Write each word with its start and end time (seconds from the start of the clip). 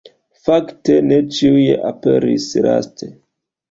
Fakte 0.47 0.95
ne 1.11 1.21
ĉiuj 1.37 1.69
aperis 1.93 2.53
laste. 2.71 3.17